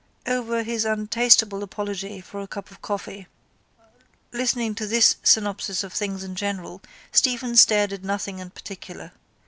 Over 0.25 0.63
his 0.63 0.83
untastable 0.83 1.61
apology 1.61 2.21
for 2.21 2.39
a 2.41 2.47
cup 2.47 2.71
of 2.71 2.81
coffee, 2.81 3.27
listening 4.33 4.73
to 4.73 4.87
this 4.87 5.17
synopsis 5.21 5.83
of 5.83 5.93
things 5.93 6.23
in 6.23 6.33
general, 6.33 6.81
Stephen 7.11 7.55
stared 7.55 7.93
at 7.93 8.03
nothing 8.03 8.39
in 8.39 8.49
particular. 8.49 9.11